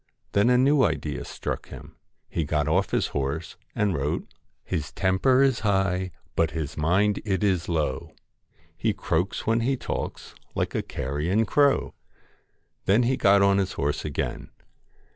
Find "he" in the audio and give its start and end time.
2.27-2.43, 8.75-8.93, 9.59-9.77, 13.03-13.15